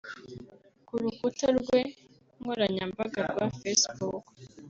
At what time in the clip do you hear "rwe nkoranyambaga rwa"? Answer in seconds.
1.59-3.45